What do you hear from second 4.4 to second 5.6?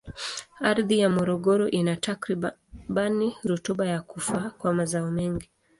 kwa mazao mengi.